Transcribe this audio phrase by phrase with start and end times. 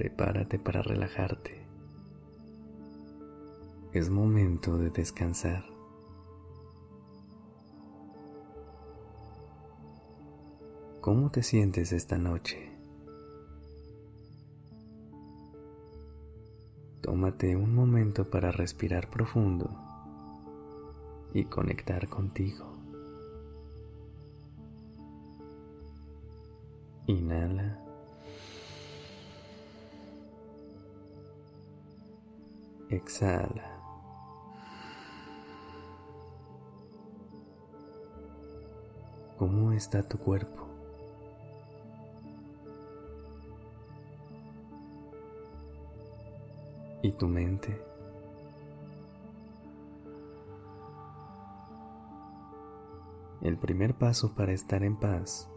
[0.00, 1.62] Prepárate para relajarte.
[3.92, 5.62] Es momento de descansar.
[11.02, 12.72] ¿Cómo te sientes esta noche?
[17.02, 19.68] Tómate un momento para respirar profundo
[21.34, 22.64] y conectar contigo.
[27.06, 27.89] Inhala.
[32.90, 33.78] Exhala.
[39.38, 40.70] ¿Cómo está tu cuerpo?
[47.02, 47.80] y tu mente.
[53.42, 55.48] El primer paso para estar en paz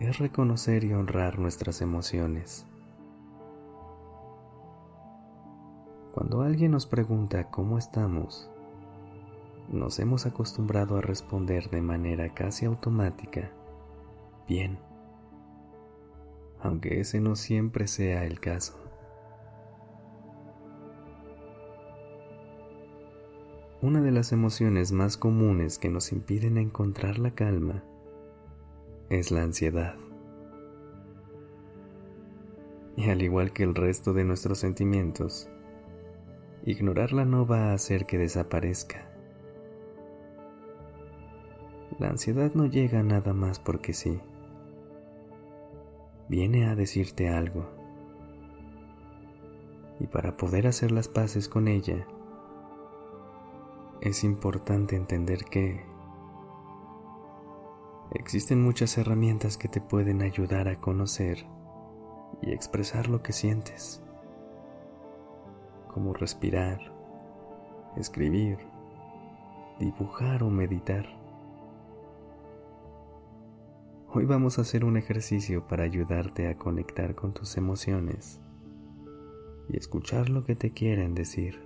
[0.00, 2.66] es reconocer y honrar nuestras emociones.
[6.18, 8.50] Cuando alguien nos pregunta cómo estamos,
[9.70, 13.52] nos hemos acostumbrado a responder de manera casi automática,
[14.48, 14.80] bien,
[16.60, 18.74] aunque ese no siempre sea el caso.
[23.80, 27.84] Una de las emociones más comunes que nos impiden encontrar la calma
[29.08, 29.94] es la ansiedad.
[32.96, 35.48] Y al igual que el resto de nuestros sentimientos,
[36.70, 39.10] ignorarla no va a hacer que desaparezca.
[41.98, 44.20] La ansiedad no llega nada más porque sí.
[46.28, 47.66] Viene a decirte algo.
[49.98, 52.06] Y para poder hacer las paces con ella,
[54.02, 55.84] es importante entender que
[58.12, 61.46] existen muchas herramientas que te pueden ayudar a conocer
[62.42, 64.02] y expresar lo que sientes,
[65.88, 66.78] como respirar,
[67.96, 68.58] escribir,
[69.78, 71.06] dibujar o meditar.
[74.10, 78.40] Hoy vamos a hacer un ejercicio para ayudarte a conectar con tus emociones
[79.68, 81.60] y escuchar lo que te quieren decir.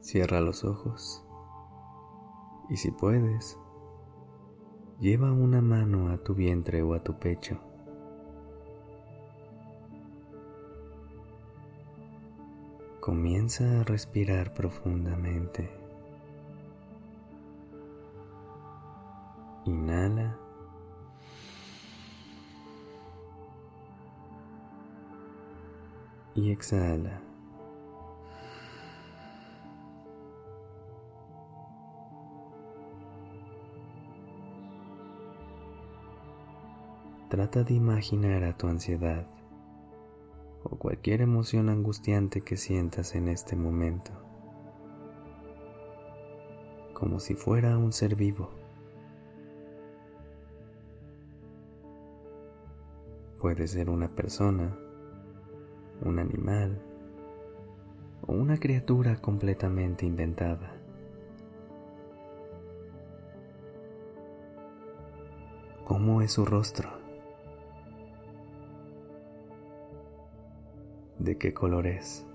[0.00, 1.24] Cierra los ojos
[2.68, 3.58] y si puedes,
[5.02, 7.58] lleva una mano a tu vientre o a tu pecho.
[13.00, 15.68] Comienza a respirar profundamente.
[19.64, 20.38] Inhala.
[26.36, 27.31] Y exhala.
[37.32, 39.26] Trata de imaginar a tu ansiedad
[40.64, 44.12] o cualquier emoción angustiante que sientas en este momento,
[46.92, 48.50] como si fuera un ser vivo.
[53.40, 54.76] Puede ser una persona,
[56.04, 56.82] un animal
[58.26, 60.76] o una criatura completamente inventada.
[65.86, 67.01] ¿Cómo es su rostro?
[71.22, 72.26] De qué color es.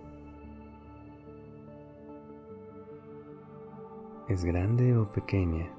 [4.30, 5.70] ¿Es grande o pequeña?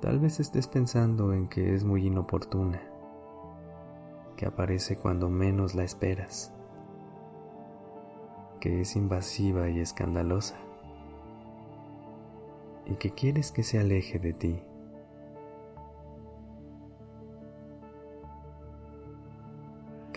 [0.00, 2.82] Tal vez estés pensando en que es muy inoportuna,
[4.36, 6.54] que aparece cuando menos la esperas,
[8.60, 10.56] que es invasiva y escandalosa,
[12.86, 14.67] y que quieres que se aleje de ti.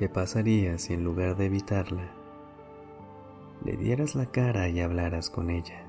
[0.02, 2.10] ¿Qué pasaría si en lugar de evitarla,
[3.64, 5.86] le dieras la cara y hablaras con ella?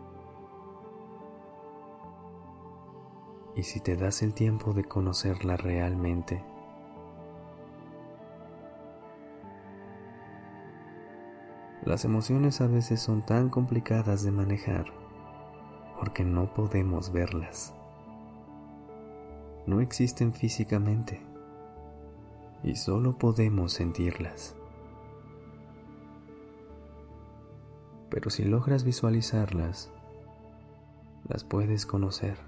[3.57, 6.45] ¿Y si te das el tiempo de conocerla realmente?
[11.83, 14.93] Las emociones a veces son tan complicadas de manejar
[15.99, 17.75] porque no podemos verlas.
[19.67, 21.32] No existen físicamente
[22.63, 24.55] y solo podemos sentirlas.
[28.11, 29.91] Pero si logras visualizarlas,
[31.29, 32.39] las puedes conocer,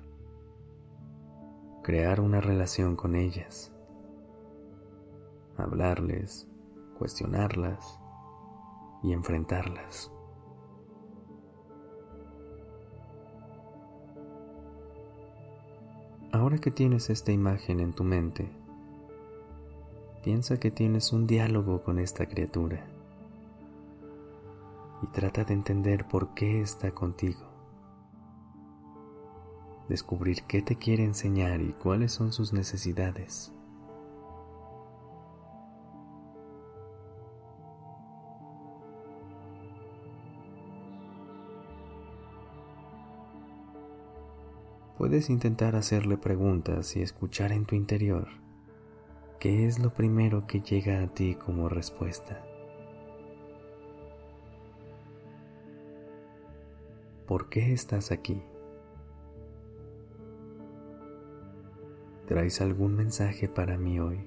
[1.82, 3.72] crear una relación con ellas,
[5.56, 6.48] hablarles,
[6.98, 7.98] cuestionarlas
[9.02, 10.10] y enfrentarlas.
[16.30, 18.63] Ahora que tienes esta imagen en tu mente,
[20.24, 22.82] piensa que tienes un diálogo con esta criatura
[25.02, 27.40] y trata de entender por qué está contigo.
[29.86, 33.52] Descubrir qué te quiere enseñar y cuáles son sus necesidades.
[44.96, 48.43] Puedes intentar hacerle preguntas y escuchar en tu interior
[49.38, 52.42] qué es lo primero que llega a ti como respuesta.
[57.26, 58.42] ¿Por qué estás aquí?
[62.26, 64.26] ¿Traes algún mensaje para mí hoy?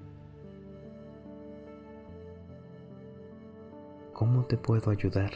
[4.13, 5.31] ¿Cómo te puedo ayudar?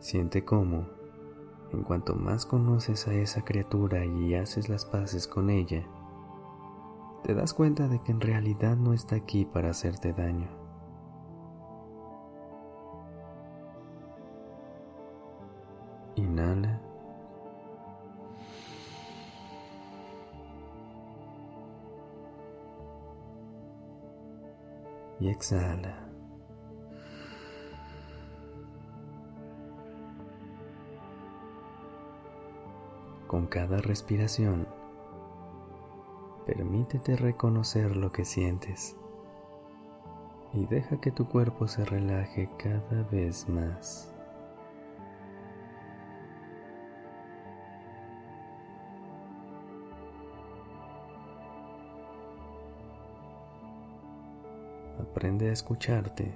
[0.00, 0.86] Siente cómo,
[1.72, 5.86] en cuanto más conoces a esa criatura y haces las paces con ella,
[7.22, 10.48] te das cuenta de que en realidad no está aquí para hacerte daño.
[16.16, 16.80] Inhala.
[25.20, 26.09] Y exhala.
[33.30, 34.66] Con cada respiración,
[36.46, 38.96] permítete reconocer lo que sientes
[40.52, 44.12] y deja que tu cuerpo se relaje cada vez más.
[54.98, 56.34] Aprende a escucharte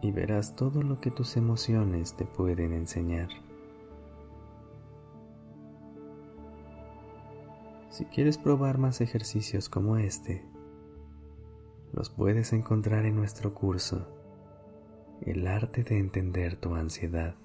[0.00, 3.28] y verás todo lo que tus emociones te pueden enseñar.
[7.96, 10.44] Si quieres probar más ejercicios como este,
[11.94, 14.06] los puedes encontrar en nuestro curso,
[15.22, 17.36] El arte de entender tu ansiedad.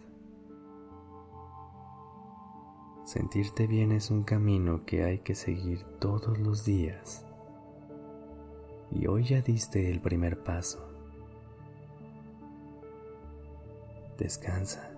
[3.05, 7.25] Sentirte bien es un camino que hay que seguir todos los días.
[8.91, 10.85] Y hoy ya diste el primer paso.
[14.17, 14.90] Descansa.